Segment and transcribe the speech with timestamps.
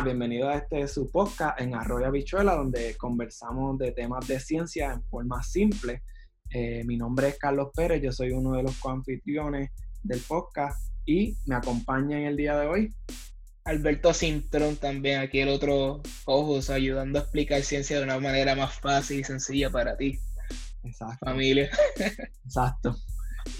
[0.00, 4.92] buenas, bienvenido a este su podcast en Arroyo Habichuela, donde conversamos de temas de ciencia
[4.92, 6.02] en forma simple.
[6.50, 9.70] Eh, mi nombre es Carlos Pérez, yo soy uno de los coanfitriones
[10.02, 12.94] del podcast y me acompaña en el día de hoy.
[13.64, 18.78] Alberto Cintrón también, aquí el otro ojos, ayudando a explicar ciencia de una manera más
[18.80, 20.18] fácil y sencilla para ti.
[20.82, 21.26] Exacto.
[21.26, 21.70] Familia.
[22.44, 22.96] Exacto.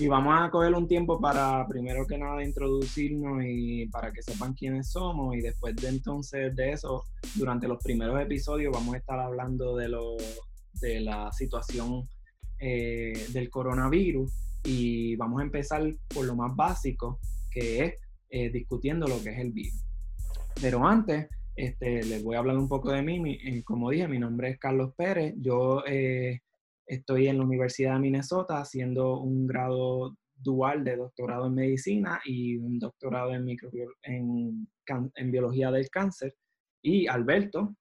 [0.00, 4.54] Y vamos a coger un tiempo para, primero que nada, introducirnos y para que sepan
[4.54, 5.36] quiénes somos.
[5.36, 7.04] Y después de entonces de eso,
[7.34, 10.16] durante los primeros episodios vamos a estar hablando de, lo,
[10.80, 12.08] de la situación
[12.58, 14.32] eh, del coronavirus.
[14.64, 15.82] Y vamos a empezar
[16.14, 17.20] por lo más básico,
[17.50, 17.94] que es
[18.30, 19.84] eh, discutiendo lo que es el virus.
[20.62, 23.38] Pero antes, este, les voy a hablar un poco de mí.
[23.44, 25.34] Eh, como dije, mi nombre es Carlos Pérez.
[25.36, 25.84] Yo
[26.90, 32.56] Estoy en la Universidad de Minnesota haciendo un grado dual de doctorado en medicina y
[32.56, 33.46] un doctorado en,
[34.02, 34.68] en,
[35.14, 36.34] en biología del cáncer.
[36.82, 37.76] Y Alberto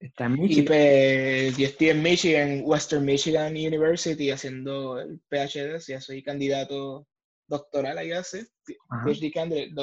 [0.00, 0.64] está en Michigan.
[0.64, 7.06] Y pues, yo estoy en Michigan, Western Michigan University, haciendo el PhD, ya soy candidato
[7.48, 9.32] doctoral ahí hace, PhD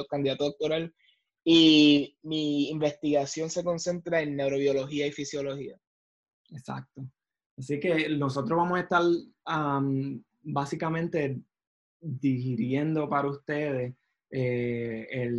[0.09, 0.91] candidato doctoral.
[1.45, 5.77] Y mi investigación se concentra en neurobiología y fisiología.
[6.49, 7.03] Exacto.
[7.57, 9.03] Así que nosotros vamos a estar
[10.43, 11.39] básicamente
[12.01, 13.93] digiriendo para ustedes
[14.35, 15.29] eh,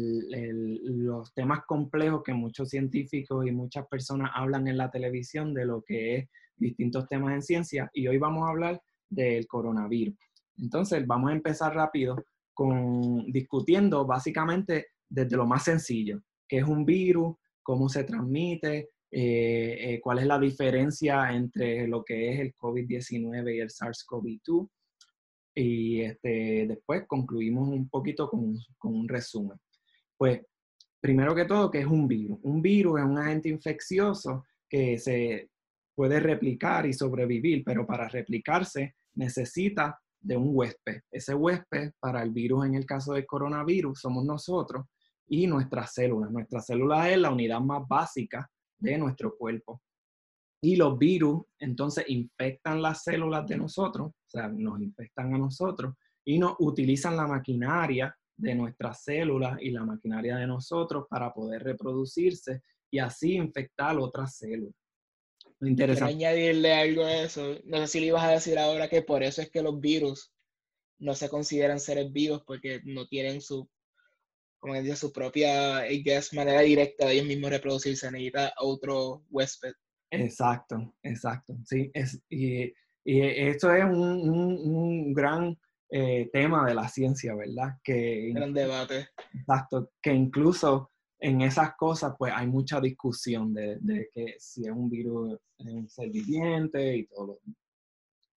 [0.85, 5.83] los temas complejos que muchos científicos y muchas personas hablan en la televisión de lo
[5.83, 10.15] que es distintos temas en ciencia y hoy vamos a hablar del coronavirus.
[10.59, 16.85] Entonces vamos a empezar rápido con discutiendo básicamente desde lo más sencillo, qué es un
[16.85, 22.53] virus, cómo se transmite, eh, eh, cuál es la diferencia entre lo que es el
[22.57, 24.69] COVID-19 y el SARS-CoV-2.
[25.55, 29.57] Y este, después concluimos un poquito con, con un resumen.
[30.17, 30.41] Pues,
[31.01, 32.41] primero que todo, ¿qué es un virus?
[32.43, 35.49] Un virus es un agente infeccioso que se
[35.95, 41.03] puede replicar y sobrevivir, pero para replicarse necesita de un huésped.
[41.09, 44.87] Ese huésped para el virus, en el caso del coronavirus, somos nosotros
[45.29, 46.33] y nuestras células.
[46.33, 49.83] Nuestras células es la unidad más básica de nuestro cuerpo.
[50.63, 55.95] Y los virus entonces infectan las células de nosotros, o sea, nos infectan a nosotros
[56.25, 61.63] y nos utilizan la maquinaria de nuestras células y la maquinaria de nosotros para poder
[61.63, 64.75] reproducirse y así infectar otras células.
[65.61, 66.17] Interesante.
[66.17, 67.59] Quiero añadirle algo a eso.
[67.65, 70.33] No sé si le ibas a decir ahora que por eso es que los virus
[70.99, 73.69] no se consideran seres vivos porque no tienen su
[74.65, 75.85] como dice, su propia
[76.33, 79.75] manera directa de ellos mismos reproducirse, necesita otro huésped.
[80.11, 81.55] Exacto, exacto.
[81.67, 82.73] Sí, es, y,
[83.05, 85.55] y esto es un, un, gran
[85.91, 87.75] eh, tema de la ciencia, ¿verdad?
[87.85, 89.09] Que, gran debate.
[89.35, 94.73] Exacto, que incluso en esas cosas pues hay mucha discusión de, de que si es
[94.73, 97.41] un virus, es un ser viviente y todo.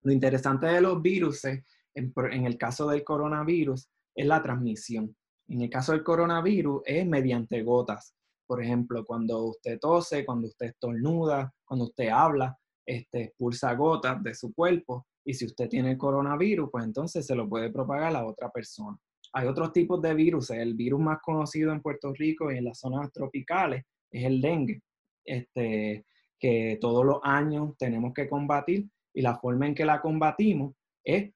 [0.02, 1.64] Lo interesante de los virus, en,
[1.94, 5.16] en el caso del coronavirus, es la transmisión.
[5.50, 8.14] En el caso del coronavirus es mediante gotas.
[8.46, 14.34] Por ejemplo, cuando usted tose, cuando usted estornuda, cuando usted habla, este, expulsa gotas de
[14.34, 15.06] su cuerpo.
[15.26, 18.98] Y si usted tiene el coronavirus, pues entonces se lo puede propagar a otra persona.
[19.34, 20.50] Hay otros tipos de virus.
[20.52, 24.82] El virus más conocido en Puerto Rico y en las zonas tropicales es el dengue,
[25.26, 26.06] este,
[26.40, 28.90] que todos los años tenemos que combatir.
[29.14, 31.34] Y la forma en que la combatimos es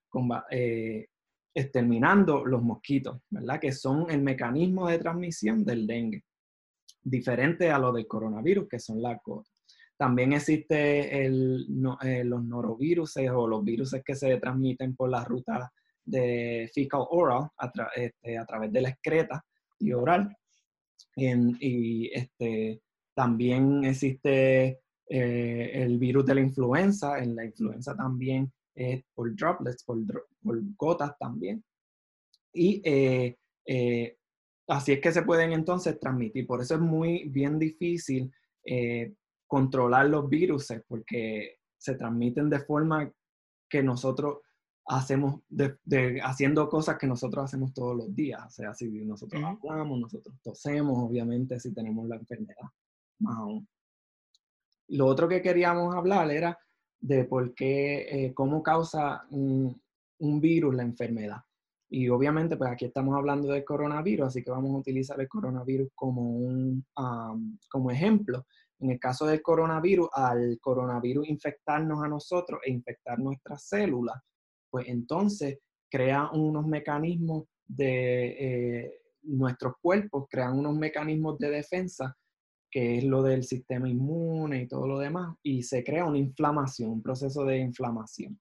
[0.52, 1.08] eh,
[1.54, 3.60] exterminando los mosquitos, ¿verdad?
[3.60, 6.24] Que son el mecanismo de transmisión del dengue,
[7.04, 9.52] diferente a lo del coronavirus, que son las gotas.
[9.98, 11.68] También existe el,
[12.02, 15.72] eh, los norovirus o los virus que se transmiten por la ruta
[16.04, 19.46] de fecal oral a, este, través de la excreta
[19.78, 20.36] y oral.
[21.16, 22.82] y este,
[23.14, 27.20] también existe eh, el virus de la influenza.
[27.20, 30.00] En la influenza también es por droplets, por,
[30.78, 31.64] gotas también.
[32.54, 34.18] Y eh, eh,
[34.68, 36.46] así es que se pueden entonces transmitir.
[36.48, 38.32] Por eso es muy bien difícil
[38.66, 39.14] eh,
[39.48, 43.12] controlar los virus, porque se transmiten de forma
[43.70, 44.40] que nosotros
[44.86, 48.46] hacemos, de, haciendo cosas que nosotros hacemos todos los días.
[48.46, 52.68] O sea, si nosotros hablamos, nosotros tosemos, obviamente, si tenemos la enfermedad,
[53.20, 53.68] más aún.
[54.90, 56.58] Lo otro que queríamos hablar era
[57.02, 59.82] de por qué, eh, cómo causa un,
[60.40, 61.42] virus la enfermedad.
[61.90, 65.90] Y obviamente, pues aquí estamos hablando del coronavirus, así que vamos a utilizar el coronavirus
[65.96, 66.86] como un
[67.70, 68.46] como ejemplo.
[68.80, 74.22] En el caso del coronavirus, al coronavirus infectarnos a nosotros e infectar nuestras células,
[74.70, 75.60] pues entonces
[75.90, 82.16] crea unos mecanismos de eh, nuestros cuerpos, crean unos mecanismos de defensa
[82.72, 86.90] que es lo del sistema inmune y todo lo demás, y se crea una inflamación,
[86.90, 88.40] un proceso de inflamación.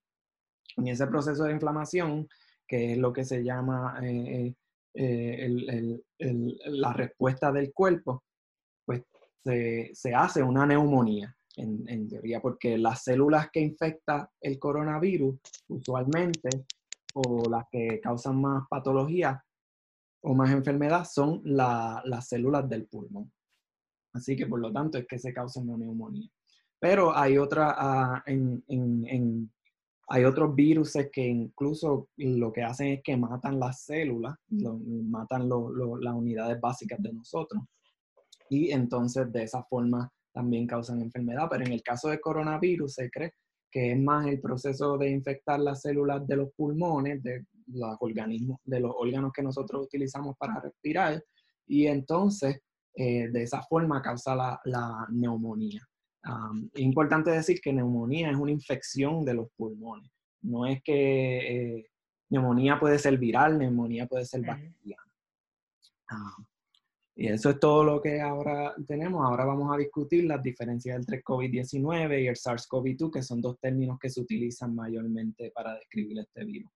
[0.77, 2.29] En ese proceso de inflamación,
[2.67, 4.55] que es lo que se llama eh,
[4.95, 6.01] eh,
[6.67, 8.23] la respuesta del cuerpo,
[8.87, 9.03] pues
[9.45, 16.49] se, hace una neumonía, en, teoría, porque las células que infecta el coronavirus, usualmente,
[17.15, 19.45] o las que causan más patología
[20.23, 23.31] o más enfermedad, son las células del pulmón.
[24.13, 26.29] Así que, por lo tanto, es que se causa una neumonía.
[26.79, 29.51] Pero hay otra, ah, en,
[30.09, 36.15] hay otros virus que incluso lo que hacen es que matan las células, matan las
[36.15, 37.63] unidades básicas de nosotros.
[38.49, 41.47] Y entonces de esa forma también causan enfermedad.
[41.51, 43.35] Pero en el caso del coronavirus se cree
[43.71, 48.59] que es más el proceso de infectar las células de los pulmones, de los organismos,
[48.65, 51.23] de los órganos que nosotros utilizamos para respirar.
[51.67, 52.61] Y entonces
[52.95, 54.35] eh, de esa forma causa
[54.65, 55.87] la neumonía
[56.75, 60.11] es importante decir que neumonía es una infección de los pulmones.
[60.43, 61.87] No es que eh,
[62.29, 65.03] neumonía puede ser viral, neumonía puede ser bacteriana.
[67.15, 69.25] y eso es todo lo que ahora tenemos.
[69.25, 73.99] Ahora vamos a discutir las diferencias entre COVID-19 y el SARS-CoV-2, que son dos términos
[73.99, 76.71] que se utilizan mayormente para describir este virus.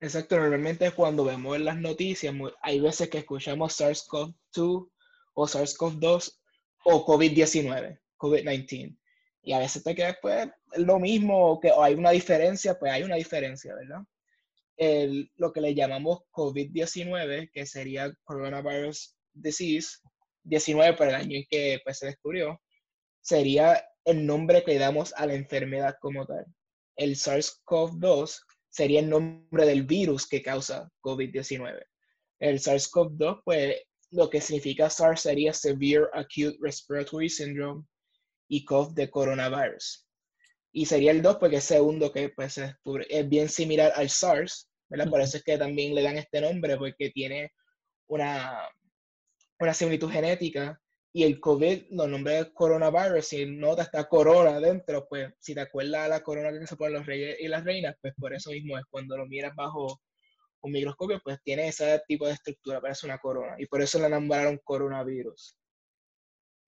[0.00, 4.88] Exacto, normalmente cuando vemos en las noticias, hay veces que escuchamos SARS-CoV-2
[5.38, 6.32] o SARS-CoV-2
[6.84, 8.00] o COVID-19.
[8.18, 8.98] COVID-19.
[9.42, 13.04] Y a veces te quedas, pues, lo mismo, que o hay una diferencia, pues hay
[13.04, 14.00] una diferencia, ¿verdad?
[14.76, 19.98] El, lo que le llamamos COVID-19, que sería Coronavirus Disease,
[20.42, 22.60] 19 por el año en que pues, se descubrió,
[23.20, 26.46] sería el nombre que damos a la enfermedad como tal.
[26.96, 28.40] El SARS-CoV-2
[28.70, 31.80] sería el nombre del virus que causa COVID-19.
[32.40, 33.76] El SARS-CoV-2, pues
[34.10, 37.84] lo que significa SARS sería Severe Acute Respiratory Syndrome
[38.48, 40.06] y COV de coronavirus.
[40.72, 45.10] Y sería el 2 porque es segundo que pues, es bien similar al SARS, ¿verdad?
[45.10, 47.52] Por eso es que también le dan este nombre, porque tiene
[48.06, 48.68] una,
[49.58, 50.80] una similitud genética.
[51.12, 56.04] Y el COVID lo nombre coronavirus, si nota está corona dentro, pues si te acuerdas
[56.04, 58.78] de la corona que se ponen los reyes y las reinas, pues por eso mismo
[58.78, 60.00] es cuando lo miras bajo
[60.62, 63.56] un microscopio, pues tiene ese tipo de estructura, parece una corona.
[63.58, 65.56] Y por eso le nombraron coronavirus.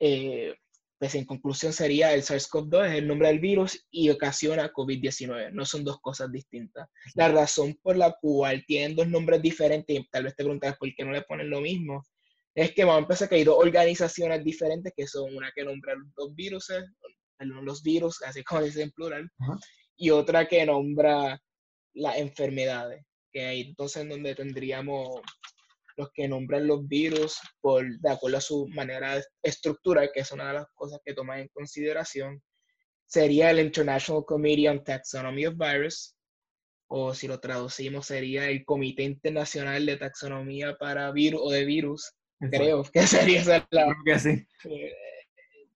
[0.00, 0.54] Eh,
[1.00, 5.50] pues en conclusión sería el SARS-CoV-2 es el nombre del virus y ocasiona COVID-19.
[5.52, 6.88] No son dos cosas distintas.
[7.14, 10.94] La razón por la cual tienen dos nombres diferentes, y tal vez te preguntas por
[10.94, 12.02] qué no le ponen lo mismo,
[12.54, 15.94] es que vamos a empezar que hay dos organizaciones diferentes que son una que nombra
[15.94, 16.68] los dos virus,
[17.38, 19.30] los virus, así como dice en plural,
[19.96, 21.40] y otra que nombra
[21.94, 23.02] las enfermedades.
[23.32, 25.20] Que hay entonces donde tendríamos
[25.96, 30.32] los que nombran los virus por, de acuerdo a su manera de estructura, que es
[30.32, 32.42] una de las cosas que toman en consideración,
[33.06, 36.14] sería el International Committee on Taxonomy of Virus,
[36.88, 42.12] o si lo traducimos sería el Comité Internacional de Taxonomía para Virus o de Virus,
[42.50, 43.84] creo que sería esa la...
[43.84, 44.46] Creo que sí.
[44.64, 44.92] Eh,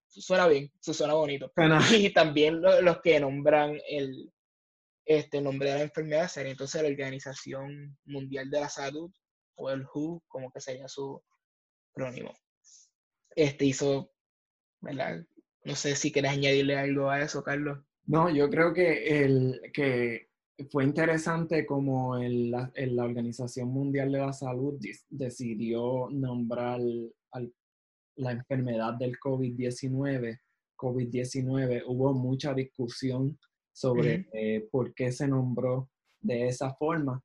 [0.09, 1.53] suena bien, suena bonito.
[1.93, 4.33] Y también los que nombran el
[5.07, 9.11] este nombre de la enfermedad sería entonces la Organización Mundial de la Salud
[9.57, 11.23] o el WHO, como que sería su
[11.93, 12.35] prónimo.
[13.37, 14.13] Este hizo,
[14.81, 15.25] ¿verdad?
[15.65, 17.79] No sé si quieres añadirle algo a eso, Carlos.
[18.07, 20.29] No, yo creo que, el, que
[20.71, 22.71] fue interesante como el, la,
[23.05, 26.81] Organización Mundial de la Salud decidió nombrar
[28.17, 30.39] la enfermedad del COVID-19.
[30.77, 33.39] COVID-19, hubo mucha discusión
[33.75, 35.91] sobre eh, por qué se nombró
[36.21, 37.23] de esa forma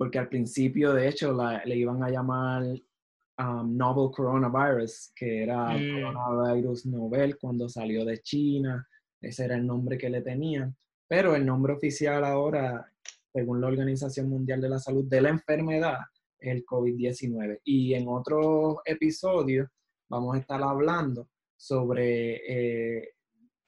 [0.00, 6.04] porque al principio, de hecho, le iban a llamar um, Novel Coronavirus, que era mm.
[6.04, 8.88] coronavirus novel cuando salió de China,
[9.20, 10.74] ese era el nombre que le tenían,
[11.06, 12.90] pero el nombre oficial ahora,
[13.30, 15.98] según la Organización Mundial de la Salud, de la enfermedad
[16.38, 17.60] es el COVID-19.
[17.64, 19.68] Y en otro episodio
[20.08, 23.10] vamos a estar hablando sobre eh,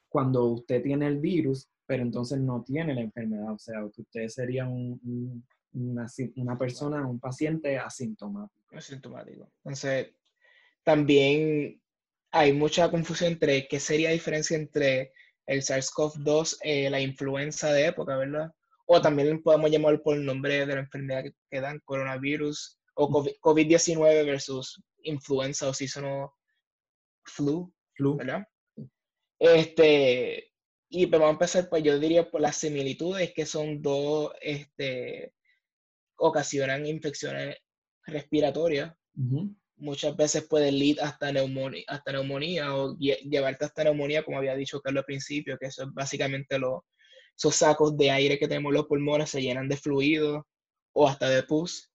[0.09, 4.27] cuando usted tiene el virus, pero entonces no tiene la enfermedad, o sea, que usted
[4.29, 5.45] sería un
[5.75, 8.75] una, persona, un paciente asintomático.
[8.75, 9.53] Asintomático.
[9.59, 10.15] Entonces,
[10.83, 11.83] también
[12.31, 15.13] hay mucha confusión entre qué sería la diferencia entre
[15.45, 18.51] el SARS-CoV-2, eh, la influenza de época, ¿verdad?
[18.87, 24.25] O también podemos llamar por el nombre de la enfermedad que, dan, coronavirus, o COVID-19
[24.25, 26.31] versus influenza o seasonal
[27.25, 28.17] flu, flu.
[28.17, 28.49] ¿verdad?
[29.39, 30.52] Este,
[30.95, 35.33] y vamos a empezar, pues yo diría por las similitudes que son dos este,
[36.17, 37.57] ocasionan infecciones
[38.05, 38.95] respiratorias.
[39.77, 44.83] muchas veces puede lead hasta neumonía, hasta neumonía o llevarte hasta neumonía, como había dicho
[44.83, 46.85] Carlos al principio, que eso es básicamente lo,
[47.39, 50.47] esos sacos de aire que tenemos los pulmones se llenan de fluido
[50.93, 51.91] o hasta de pus.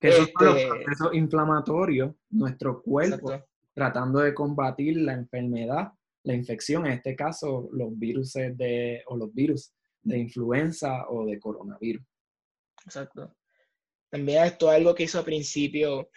[0.00, 5.92] Que eso es inflamatorio, nuestro cuerpo tratando de combatir la enfermedad,
[6.24, 9.72] la infección, en este caso los virus de, o los virus
[10.02, 12.04] de influenza o de coronavirus.
[12.84, 13.34] Exacto.
[14.10, 16.10] También esto es algo que hizo al principio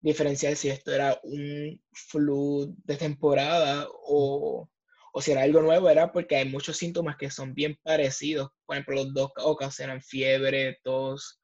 [0.00, 4.68] diferenciar si esto era un flu de temporada o,
[5.12, 8.50] o, si era algo nuevo, era porque hay muchos síntomas que son bien parecidos.
[8.64, 11.40] Por ejemplo, los dos ocasionan fiebre, tos,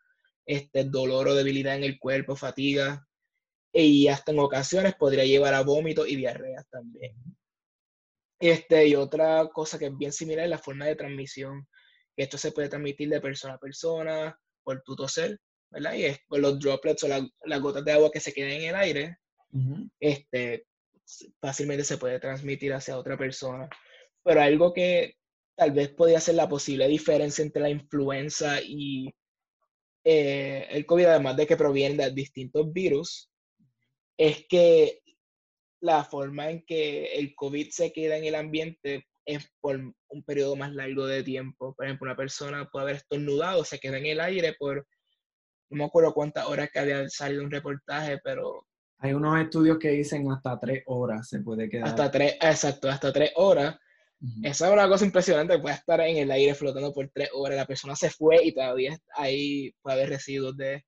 [0.46, 3.06] este, dolor o debilidad en el cuerpo, fatiga,
[3.72, 7.14] y hasta en ocasiones podría llevar a vómitos y diarreas también.
[8.42, 11.64] Este, y otra cosa que es bien similar es la forma de transmisión,
[12.16, 15.38] esto se puede transmitir de persona a persona, por tu toser,
[15.70, 15.94] ¿verdad?
[15.94, 18.74] Y es por los droplets o las gotas de agua que se quedan en el
[18.74, 19.16] aire,
[20.00, 20.66] este,
[21.40, 23.68] fácilmente se puede transmitir hacia otra persona.
[24.24, 25.14] Pero algo que
[25.54, 29.08] tal vez podría ser la posible diferencia entre la influenza y
[30.02, 33.30] eh, el COVID, además de que proviene de distintos virus,
[34.16, 35.00] es que
[35.82, 40.56] la forma en que el COVID se queda en el ambiente es por un periodo
[40.56, 41.74] más largo de tiempo.
[41.74, 44.86] Por ejemplo, una persona puede haber estornudado, se queda en el aire por,
[45.70, 48.66] no me acuerdo cuántas horas que había salido un reportaje, pero...
[48.98, 51.88] Hay unos estudios que dicen hasta tres horas se puede quedar.
[51.88, 53.76] Hasta tres, exacto, hasta tres horas.
[54.44, 57.66] Esa es una cosa impresionante, puede estar en el aire flotando por tres horas, la
[57.66, 60.84] persona se fue y todavía ahí puede haber residuos de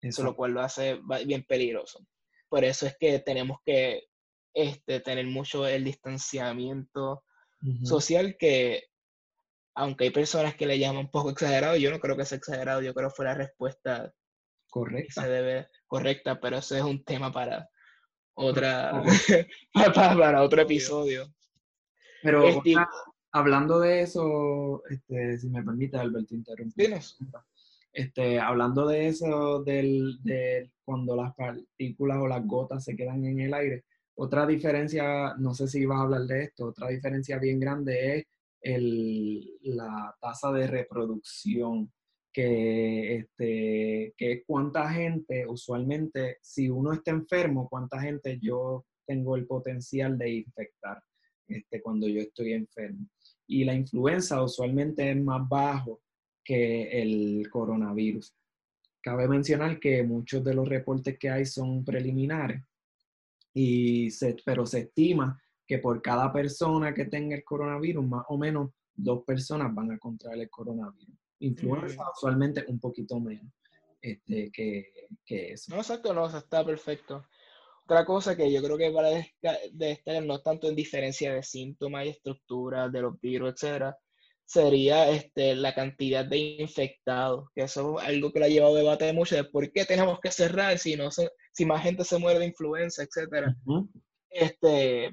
[0.00, 2.04] eso, lo cual lo hace bien peligroso.
[2.48, 4.04] Por eso es que tenemos que
[4.54, 7.24] este, tener mucho el distanciamiento
[7.82, 8.84] social que,
[9.74, 12.82] aunque hay personas que le llaman un poco exagerado, yo no creo que sea exagerado,
[12.82, 14.12] yo creo que fue la respuesta
[14.70, 15.22] correcta.
[15.22, 17.68] se debe, correcta, pero eso es un tema para
[18.34, 19.02] otra,
[19.94, 21.32] para, otro episodio.
[22.22, 22.62] Pero
[23.32, 26.98] hablando de eso, este, si me permite, Alberto, interrumpir.
[27.92, 33.40] Este, hablando de eso, del, de cuando las partículas o las gotas se quedan en
[33.40, 37.60] el aire, otra diferencia, no sé si vas a hablar de esto, otra diferencia bien
[37.60, 38.26] grande es
[38.60, 41.92] el, la tasa de reproducción,
[42.32, 49.36] que, este, que es cuánta gente, usualmente, si uno está enfermo, cuánta gente yo tengo
[49.36, 51.02] el potencial de infectar
[51.46, 53.08] este, cuando yo estoy enfermo.
[53.46, 56.00] Y la influenza usualmente es más bajo
[56.48, 58.34] que el coronavirus.
[59.02, 62.62] Cabe mencionar que muchos de los reportes que hay son preliminares
[63.52, 64.08] y
[64.46, 69.24] pero se estima que por cada persona que tenga el coronavirus, más o menos dos
[69.24, 71.14] personas van a contraer el coronavirus.
[71.40, 72.12] Influenza mm.
[72.16, 73.52] usualmente un poquito menos
[74.00, 74.90] este, que,
[75.26, 75.74] que, eso.
[75.74, 77.26] No, exacto, no, está perfecto.
[77.84, 79.10] Otra cosa que yo creo que para
[79.72, 83.98] destacar no tanto en diferencia de síntomas y estructuras de los virus, etcétera,
[84.48, 88.78] sería este, la cantidad de infectados, que eso es algo que la ha llevado a
[88.78, 92.38] debate mucho de por qué tenemos que cerrar si, no si más gente se muere
[92.38, 93.54] de influenza, etc.
[94.30, 95.10] este,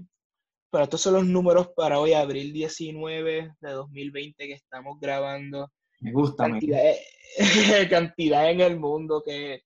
[0.72, 5.70] pero estos son los números para hoy, abril 19 de 2020 que estamos grabando.
[6.00, 6.46] Me gusta.
[6.46, 6.94] Cantidad,
[7.90, 9.64] cantidad en el mundo que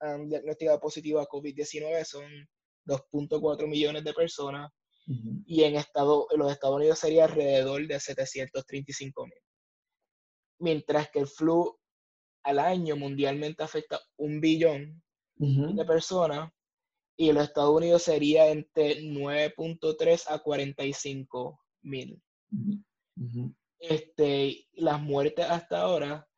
[0.00, 2.24] han diagnosticado positivo a COVID-19 son
[2.86, 4.72] 2.4 millones de personas
[5.06, 9.38] y en, Estado, los Estados Unidos sería alrededor de 735 mil.
[10.58, 11.78] Mientras que el flu
[12.42, 15.02] al año mundialmente afecta un billón
[15.36, 16.50] de personas
[17.16, 22.22] y en los Estados Unidos sería entre 9.3 a 45 mil.
[23.78, 26.28] este, las muertes hasta ahora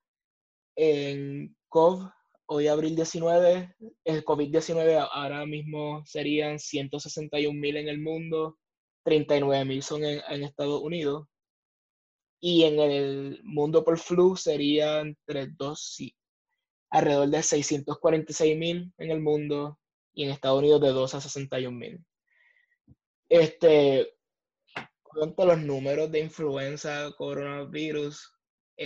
[0.76, 2.08] en COVID,
[2.50, 3.74] hoy abril 19,
[4.04, 8.58] el COVID-19 ahora mismo serían 161 mil en el mundo,
[9.04, 11.28] 39 mil son en, Estados Unidos.
[12.40, 15.98] Y en el mundo por flu sería entre dos,
[16.90, 19.78] alrededor de 646 mil en el mundo
[20.14, 22.04] y en Estados Unidos de 2 a 61 mil.
[23.28, 24.14] Este,
[25.02, 28.32] cuanto los números de influenza, coronavirus,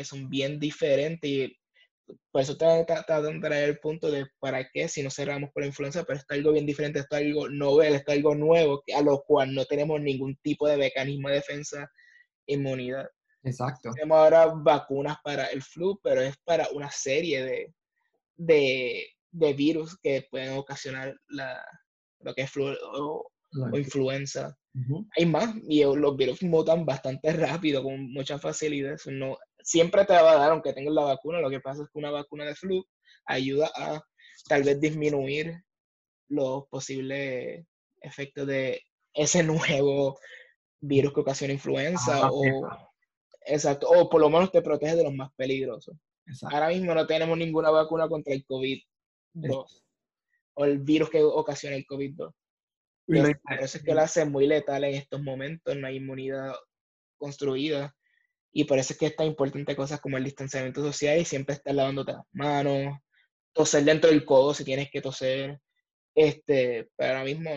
[0.02, 1.61] son bien diferentes y
[2.30, 5.68] por eso tratando de traer el punto de para qué si no cerramos por la
[5.68, 9.54] influenza, pero está algo bien diferente, está algo novel, está algo nuevo, a lo cual
[9.54, 11.90] no tenemos ningún tipo de mecanismo de defensa,
[12.46, 13.06] inmunidad.
[13.44, 13.90] Exacto.
[13.92, 17.74] Tenemos ahora vacunas para el flu, pero es para una serie de,
[18.36, 21.60] de, de virus que pueden ocasionar la,
[22.20, 23.26] lo que es flu o,
[23.74, 24.56] influenza.
[25.18, 28.96] Hay más, y los virus mutan bastante rápido, con mucha facilidad.
[29.06, 31.98] No, siempre te va a dar, aunque tengas la vacuna, lo que pasa es que
[31.98, 32.84] una vacuna de flu
[33.26, 34.02] ayuda a
[34.48, 35.62] tal vez disminuir
[36.28, 37.64] los posibles
[38.00, 38.82] efectos de
[39.14, 40.18] ese nuevo
[40.80, 42.68] virus que ocasiona influenza o,
[43.46, 45.96] exacto, o por lo menos te protege de los más peligrosos.
[46.42, 49.82] Ahora mismo no tenemos ninguna vacuna contra el COVID-2
[50.54, 52.32] o el virus que ocasiona el COVID-2.
[53.06, 56.54] Por eso es que lo hace muy letal en estos momentos, no hay inmunidad
[57.16, 57.94] construida.
[58.52, 61.54] Y por eso es que es tan importante cosas como el distanciamiento social y siempre
[61.54, 62.98] estar lavándote las manos,
[63.52, 65.60] toser dentro del codo si tienes que toser.
[66.14, 67.50] Este, pero ahora mismo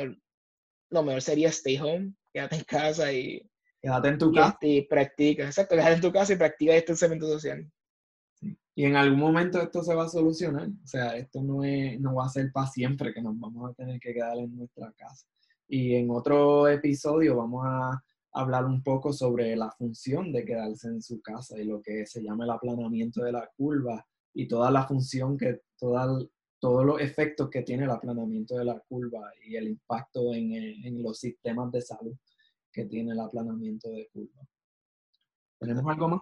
[0.89, 3.45] lo mejor sería stay home, quédate en casa y,
[3.81, 4.57] quédate en tu casa.
[4.61, 7.69] y practica, exacto, quédate en tu casa y practica distanciamiento social.
[8.77, 10.67] Y en algún momento esto se va a solucionar.
[10.67, 13.73] O sea, esto no, es, no va a ser para siempre que nos vamos a
[13.73, 15.25] tener que quedar en nuestra casa.
[15.67, 18.03] Y en otro episodio vamos a
[18.35, 22.21] hablar un poco sobre la función de quedarse en su casa y lo que se
[22.21, 26.07] llama el aplanamiento de la curva y toda la función que, toda,
[26.59, 31.01] todos los efectos que tiene el aplanamiento de la curva y el impacto en, en
[31.01, 32.15] los sistemas de salud
[32.71, 34.45] que tiene el aplanamiento de curva.
[35.57, 36.21] ¿Tenemos algo más?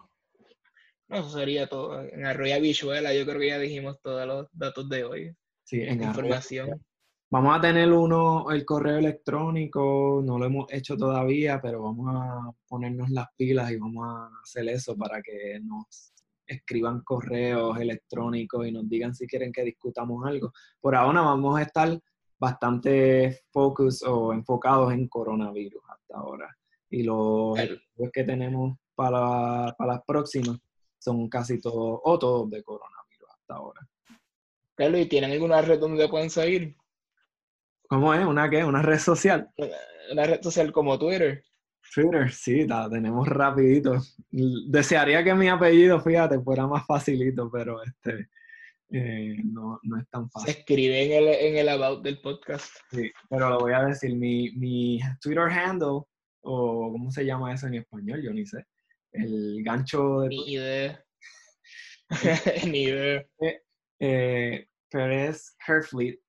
[1.09, 2.01] Eso sería todo.
[2.01, 5.35] En Arroya Bichuela yo creo que ya dijimos todos los datos de hoy.
[5.63, 6.83] Sí, en información.
[7.33, 12.51] Vamos a tener uno, el correo electrónico, no lo hemos hecho todavía, pero vamos a
[12.67, 16.13] ponernos las pilas y vamos a hacer eso para que nos
[16.45, 20.53] escriban correos electrónicos y nos digan si quieren que discutamos algo.
[20.79, 21.99] Por ahora vamos a estar
[22.37, 26.55] bastante focus o enfocados en coronavirus hasta ahora.
[26.91, 27.57] Y los
[28.13, 30.59] que tenemos para, para las próximas
[30.99, 33.89] son casi todos, o todos de coronavirus hasta ahora.
[34.75, 36.75] Carlos, ¿y tienen alguna red donde pueden seguir?
[37.87, 38.25] ¿Cómo es?
[38.25, 38.63] ¿Una qué?
[38.63, 39.49] ¿Una red social?
[40.11, 41.43] Una red social como Twitter.
[41.93, 43.97] Twitter, sí, la tenemos rapidito.
[44.31, 48.29] Desearía que mi apellido, fíjate, fuera más facilito, pero este
[48.91, 50.53] eh, no, no, es tan fácil.
[50.53, 52.73] Se escribe en el, en el about del podcast.
[52.91, 56.01] Sí, pero lo voy a decir, mi, mi Twitter handle,
[56.41, 58.21] o ¿cómo se llama eso en español?
[58.23, 58.65] Yo ni sé
[59.13, 60.29] el gancho de...
[60.29, 61.05] Ni idea.
[62.67, 63.25] Ni idea.
[63.99, 66.19] Eh, Pérez Herfleet,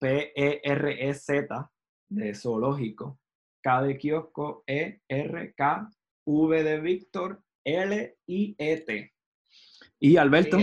[0.00, 1.70] P-E-R-E-Z,
[2.08, 3.18] de zoológico.
[3.62, 5.90] K de kiosco, E-R-K,
[6.24, 9.12] V de Víctor, L-I-E-T.
[10.00, 10.58] Y Alberto.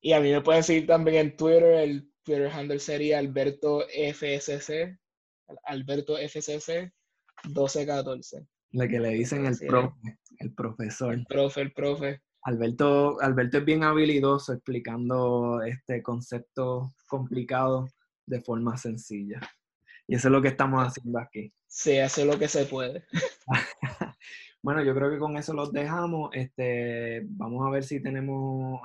[0.00, 1.64] y a mí me pueden seguir también en Twitter.
[1.64, 4.98] El Twitter handle sería Alberto FSC.
[5.64, 6.92] Alberto FCC
[7.44, 8.46] 1214.
[8.72, 11.14] La que le dicen el profe, el profesor.
[11.14, 12.22] El profe, el profe.
[12.44, 17.88] Alberto, Alberto es bien habilidoso explicando este concepto complicado
[18.26, 19.40] de forma sencilla.
[20.06, 21.52] Y eso es lo que estamos haciendo aquí.
[21.66, 23.04] Se hace lo que se puede.
[24.62, 26.30] bueno, yo creo que con eso los dejamos.
[26.32, 28.80] Este, vamos a ver si tenemos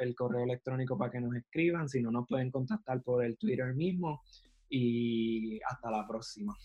[0.00, 1.88] el correo electrónico para que nos escriban.
[1.88, 4.22] Si no, nos pueden contactar por el Twitter mismo.
[4.68, 6.56] Y hasta la próxima.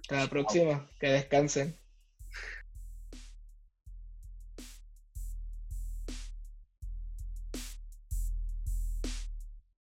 [0.00, 0.88] Hasta la próxima.
[0.98, 1.81] Que descansen.